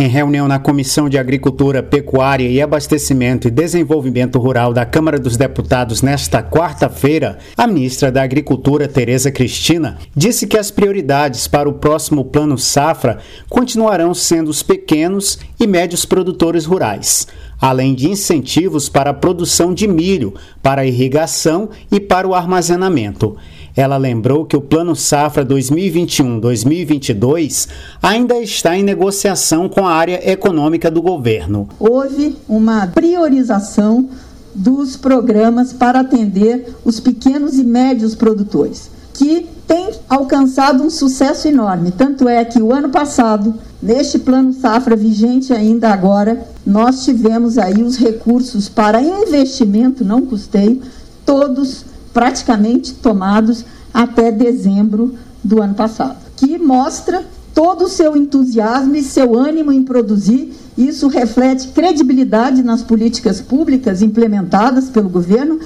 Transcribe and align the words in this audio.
Em 0.00 0.08
reunião 0.08 0.48
na 0.48 0.58
Comissão 0.58 1.10
de 1.10 1.18
Agricultura, 1.18 1.82
Pecuária 1.82 2.48
e 2.48 2.58
Abastecimento 2.62 3.46
e 3.46 3.50
Desenvolvimento 3.50 4.38
Rural 4.38 4.72
da 4.72 4.86
Câmara 4.86 5.18
dos 5.18 5.36
Deputados 5.36 6.00
nesta 6.00 6.42
quarta-feira, 6.42 7.36
a 7.54 7.66
ministra 7.66 8.10
da 8.10 8.22
Agricultura, 8.22 8.88
Tereza 8.88 9.30
Cristina, 9.30 9.98
disse 10.16 10.46
que 10.46 10.56
as 10.56 10.70
prioridades 10.70 11.46
para 11.46 11.68
o 11.68 11.74
próximo 11.74 12.24
Plano 12.24 12.56
Safra 12.56 13.18
continuarão 13.46 14.14
sendo 14.14 14.48
os 14.48 14.62
pequenos 14.62 15.38
e 15.60 15.66
médios 15.66 16.06
produtores 16.06 16.64
rurais, 16.64 17.26
além 17.60 17.94
de 17.94 18.08
incentivos 18.08 18.88
para 18.88 19.10
a 19.10 19.14
produção 19.14 19.74
de 19.74 19.86
milho, 19.86 20.32
para 20.62 20.86
irrigação 20.86 21.68
e 21.92 22.00
para 22.00 22.26
o 22.26 22.34
armazenamento. 22.34 23.36
Ela 23.76 23.96
lembrou 23.96 24.44
que 24.44 24.56
o 24.56 24.60
Plano 24.60 24.96
Safra 24.96 25.46
2021-2022 25.46 27.68
ainda 28.02 28.36
está 28.38 28.76
em 28.76 28.82
negociação 28.82 29.68
com 29.68 29.86
a 29.86 29.92
área 29.92 30.20
econômica 30.30 30.90
do 30.90 31.00
governo. 31.00 31.68
Houve 31.78 32.36
uma 32.48 32.88
priorização 32.88 34.08
dos 34.54 34.96
programas 34.96 35.72
para 35.72 36.00
atender 36.00 36.74
os 36.84 36.98
pequenos 36.98 37.56
e 37.58 37.62
médios 37.62 38.16
produtores, 38.16 38.90
que 39.14 39.46
tem 39.66 39.90
alcançado 40.08 40.82
um 40.82 40.90
sucesso 40.90 41.46
enorme. 41.46 41.92
Tanto 41.92 42.28
é 42.28 42.44
que 42.44 42.60
o 42.60 42.72
ano 42.72 42.88
passado, 42.88 43.54
neste 43.80 44.18
plano 44.18 44.52
safra 44.52 44.96
vigente 44.96 45.52
ainda 45.52 45.90
agora, 45.90 46.44
nós 46.66 47.04
tivemos 47.04 47.56
aí 47.56 47.80
os 47.80 47.96
recursos 47.96 48.68
para 48.68 49.00
investimento, 49.00 50.04
não 50.04 50.22
custeio, 50.22 50.82
todos 51.24 51.84
praticamente 52.12 52.94
tomados 52.94 53.64
até 53.92 54.30
dezembro 54.30 55.14
do 55.42 55.62
ano 55.62 55.74
passado, 55.74 56.16
que 56.36 56.58
mostra 56.58 57.24
todo 57.54 57.84
o 57.84 57.88
seu 57.88 58.16
entusiasmo 58.16 58.94
e 58.94 59.02
seu 59.02 59.36
ânimo 59.36 59.72
em 59.72 59.82
produzir. 59.82 60.52
Isso 60.78 61.08
reflete 61.08 61.68
credibilidade 61.68 62.62
nas 62.62 62.82
políticas 62.82 63.40
públicas 63.40 64.02
implementadas 64.02 64.88
pelo 64.88 65.08
governo. 65.08 65.58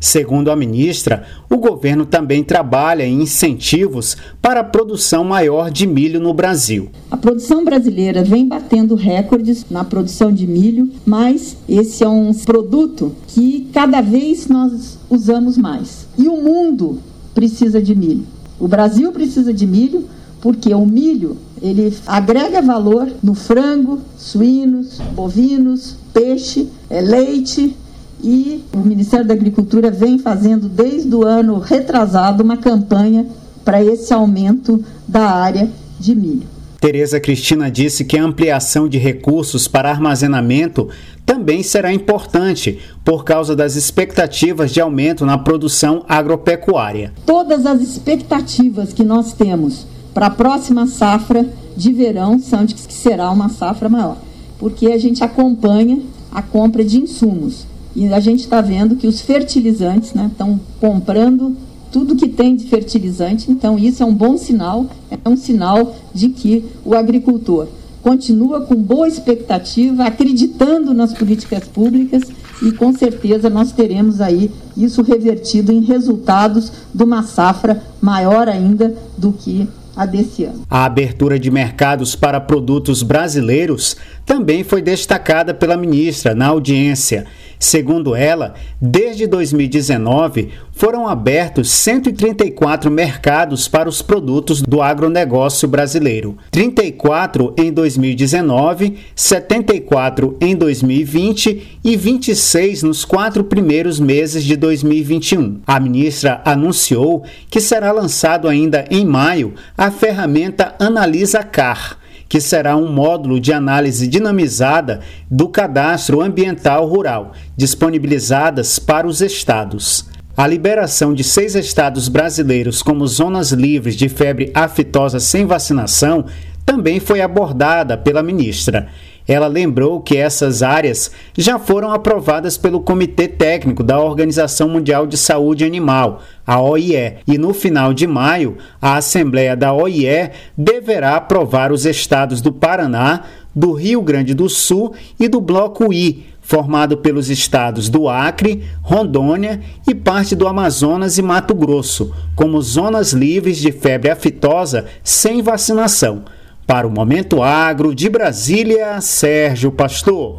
Segundo 0.00 0.50
a 0.50 0.56
ministra, 0.56 1.24
o 1.50 1.56
governo 1.56 2.06
também 2.06 2.44
trabalha 2.44 3.04
em 3.04 3.22
incentivos 3.22 4.16
para 4.40 4.60
a 4.60 4.64
produção 4.64 5.24
maior 5.24 5.70
de 5.70 5.86
milho 5.86 6.20
no 6.20 6.32
Brasil. 6.32 6.88
A 7.10 7.16
produção 7.16 7.64
brasileira 7.64 8.22
vem 8.22 8.46
batendo 8.46 8.94
recordes 8.94 9.66
na 9.68 9.82
produção 9.82 10.32
de 10.32 10.46
milho, 10.46 10.90
mas 11.04 11.56
esse 11.68 12.04
é 12.04 12.08
um 12.08 12.32
produto 12.32 13.14
que 13.26 13.68
cada 13.72 14.00
vez 14.00 14.46
nós 14.46 14.98
usamos 15.10 15.58
mais. 15.58 16.06
E 16.16 16.28
o 16.28 16.36
mundo 16.36 17.00
precisa 17.34 17.82
de 17.82 17.94
milho. 17.94 18.24
O 18.58 18.68
Brasil 18.68 19.10
precisa 19.10 19.52
de 19.52 19.66
milho 19.66 20.04
porque 20.40 20.72
o 20.72 20.86
milho 20.86 21.36
ele 21.60 21.92
agrega 22.06 22.62
valor 22.62 23.08
no 23.22 23.34
frango, 23.34 24.00
suínos, 24.16 25.00
bovinos, 25.12 25.96
peixe, 26.12 26.68
é, 26.88 27.00
leite 27.00 27.76
e 28.22 28.64
o 28.72 28.78
Ministério 28.78 29.26
da 29.26 29.34
Agricultura 29.34 29.90
vem 29.90 30.18
fazendo 30.18 30.68
desde 30.68 31.14
o 31.14 31.24
ano 31.24 31.58
retrasado 31.58 32.42
uma 32.42 32.56
campanha 32.56 33.26
para 33.64 33.82
esse 33.82 34.12
aumento 34.12 34.82
da 35.06 35.30
área 35.30 35.68
de 35.98 36.14
milho. 36.14 36.46
Tereza 36.80 37.18
Cristina 37.18 37.70
disse 37.70 38.04
que 38.04 38.16
a 38.16 38.22
ampliação 38.22 38.88
de 38.88 38.98
recursos 38.98 39.66
para 39.66 39.90
armazenamento 39.90 40.88
também 41.26 41.62
será 41.62 41.92
importante 41.92 42.78
por 43.04 43.24
causa 43.24 43.56
das 43.56 43.74
expectativas 43.74 44.70
de 44.70 44.80
aumento 44.80 45.26
na 45.26 45.36
produção 45.36 46.04
agropecuária. 46.08 47.12
Todas 47.26 47.66
as 47.66 47.80
expectativas 47.80 48.92
que 48.92 49.02
nós 49.02 49.32
temos 49.32 49.86
para 50.14 50.26
a 50.26 50.30
próxima 50.30 50.86
safra 50.86 51.46
de 51.76 51.92
verão 51.92 52.38
são 52.38 52.64
de 52.64 52.74
que 52.74 52.92
será 52.92 53.30
uma 53.30 53.48
safra 53.48 53.88
maior, 53.88 54.18
porque 54.58 54.86
a 54.86 54.98
gente 54.98 55.22
acompanha 55.24 56.00
a 56.30 56.42
compra 56.42 56.84
de 56.84 56.98
insumos 56.98 57.66
e 57.98 58.14
a 58.14 58.20
gente 58.20 58.40
está 58.40 58.60
vendo 58.60 58.94
que 58.94 59.08
os 59.08 59.20
fertilizantes 59.20 60.14
estão 60.14 60.50
né, 60.52 60.60
comprando 60.80 61.56
tudo 61.90 62.14
que 62.14 62.28
tem 62.28 62.54
de 62.54 62.68
fertilizante, 62.68 63.50
então 63.50 63.76
isso 63.76 64.04
é 64.04 64.06
um 64.06 64.14
bom 64.14 64.36
sinal, 64.36 64.86
é 65.10 65.28
um 65.28 65.36
sinal 65.36 65.96
de 66.14 66.28
que 66.28 66.64
o 66.84 66.94
agricultor 66.94 67.66
continua 68.00 68.60
com 68.60 68.76
boa 68.76 69.08
expectativa, 69.08 70.04
acreditando 70.04 70.94
nas 70.94 71.12
políticas 71.12 71.64
públicas 71.66 72.22
e 72.62 72.70
com 72.70 72.92
certeza 72.92 73.50
nós 73.50 73.72
teremos 73.72 74.20
aí 74.20 74.48
isso 74.76 75.02
revertido 75.02 75.72
em 75.72 75.80
resultados 75.80 76.70
de 76.94 77.02
uma 77.02 77.24
safra 77.24 77.82
maior 78.00 78.48
ainda 78.48 78.94
do 79.16 79.32
que 79.32 79.66
a 79.96 80.06
desse 80.06 80.44
ano. 80.44 80.62
A 80.70 80.84
abertura 80.84 81.40
de 81.40 81.50
mercados 81.50 82.14
para 82.14 82.40
produtos 82.40 83.02
brasileiros 83.02 83.96
também 84.24 84.62
foi 84.62 84.80
destacada 84.80 85.52
pela 85.52 85.76
ministra 85.76 86.36
na 86.36 86.46
audiência. 86.46 87.26
Segundo 87.58 88.14
ela, 88.14 88.54
desde 88.80 89.26
2019 89.26 90.50
foram 90.72 91.08
abertos 91.08 91.70
134 91.70 92.90
mercados 92.90 93.66
para 93.66 93.88
os 93.88 94.00
produtos 94.00 94.62
do 94.62 94.80
agronegócio 94.80 95.66
brasileiro. 95.66 96.38
34 96.50 97.54
em 97.58 97.72
2019, 97.72 98.96
74 99.14 100.36
em 100.40 100.54
2020 100.54 101.78
e 101.82 101.96
26 101.96 102.82
nos 102.84 103.04
quatro 103.04 103.42
primeiros 103.42 103.98
meses 103.98 104.44
de 104.44 104.56
2021. 104.56 105.60
A 105.66 105.80
ministra 105.80 106.40
anunciou 106.44 107.24
que 107.50 107.60
será 107.60 107.90
lançado 107.90 108.46
ainda 108.46 108.84
em 108.90 109.04
maio 109.04 109.54
a 109.76 109.90
ferramenta 109.90 110.74
Analisa 110.78 111.42
Car 111.42 111.98
que 112.28 112.40
será 112.40 112.76
um 112.76 112.92
módulo 112.92 113.40
de 113.40 113.52
análise 113.52 114.06
dinamizada 114.06 115.00
do 115.30 115.48
cadastro 115.48 116.20
ambiental 116.20 116.86
rural, 116.86 117.32
disponibilizadas 117.56 118.78
para 118.78 119.06
os 119.06 119.22
estados. 119.22 120.06
A 120.36 120.46
liberação 120.46 121.14
de 121.14 121.24
seis 121.24 121.54
estados 121.56 122.08
brasileiros 122.08 122.82
como 122.82 123.06
zonas 123.06 123.50
livres 123.50 123.96
de 123.96 124.08
febre 124.08 124.52
aftosa 124.54 125.18
sem 125.18 125.46
vacinação 125.46 126.26
também 126.64 127.00
foi 127.00 127.20
abordada 127.20 127.96
pela 127.96 128.22
ministra. 128.22 128.88
Ela 129.28 129.46
lembrou 129.46 130.00
que 130.00 130.16
essas 130.16 130.62
áreas 130.62 131.10
já 131.36 131.58
foram 131.58 131.92
aprovadas 131.92 132.56
pelo 132.56 132.80
Comitê 132.80 133.28
Técnico 133.28 133.82
da 133.84 134.00
Organização 134.00 134.70
Mundial 134.70 135.06
de 135.06 135.18
Saúde 135.18 135.66
Animal, 135.66 136.22
a 136.46 136.58
OIE, 136.62 137.18
e 137.26 137.36
no 137.36 137.52
final 137.52 137.92
de 137.92 138.06
maio, 138.06 138.56
a 138.80 138.96
Assembleia 138.96 139.54
da 139.54 139.74
OIE 139.74 140.30
deverá 140.56 141.16
aprovar 141.16 141.70
os 141.70 141.84
estados 141.84 142.40
do 142.40 142.50
Paraná, 142.50 143.24
do 143.54 143.72
Rio 143.74 144.00
Grande 144.00 144.32
do 144.32 144.48
Sul 144.48 144.94
e 145.20 145.28
do 145.28 145.42
Bloco 145.42 145.92
I, 145.92 146.24
formado 146.40 146.96
pelos 146.96 147.28
estados 147.28 147.90
do 147.90 148.08
Acre, 148.08 148.64
Rondônia 148.80 149.60
e 149.86 149.94
parte 149.94 150.34
do 150.34 150.48
Amazonas 150.48 151.18
e 151.18 151.22
Mato 151.22 151.54
Grosso, 151.54 152.14
como 152.34 152.62
zonas 152.62 153.12
livres 153.12 153.58
de 153.58 153.70
febre 153.72 154.10
aftosa 154.10 154.86
sem 155.04 155.42
vacinação. 155.42 156.24
Para 156.68 156.86
o 156.86 156.90
Momento 156.90 157.42
Agro 157.42 157.94
de 157.94 158.10
Brasília, 158.10 159.00
Sérgio 159.00 159.72
Pastor. 159.72 160.36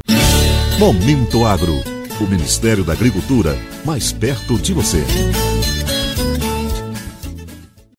Momento 0.78 1.44
Agro. 1.44 1.74
O 2.22 2.24
Ministério 2.26 2.84
da 2.84 2.94
Agricultura 2.94 3.58
mais 3.84 4.12
perto 4.12 4.54
de 4.60 4.72
você. 4.72 5.04